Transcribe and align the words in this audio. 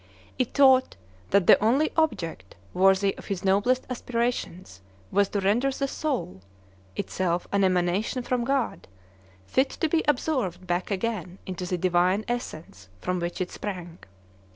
It 0.39 0.55
taught 0.55 0.95
that 1.29 1.45
the 1.45 1.63
only 1.63 1.91
object 1.95 2.55
worthy 2.73 3.15
of 3.19 3.27
his 3.27 3.45
noblest 3.45 3.85
aspirations 3.87 4.81
was 5.11 5.29
to 5.29 5.39
render 5.41 5.69
the 5.71 5.87
soul 5.87 6.41
(itself 6.95 7.47
an 7.51 7.63
emanation 7.63 8.23
from 8.23 8.43
God) 8.43 8.87
fit 9.45 9.69
to 9.69 9.87
be 9.87 10.03
absorbed 10.07 10.65
back 10.65 10.89
again 10.89 11.37
into 11.45 11.67
the 11.67 11.77
Divine 11.77 12.25
essence 12.27 12.89
from 12.99 13.19
which 13.19 13.39
it 13.39 13.51
sprang. 13.51 13.99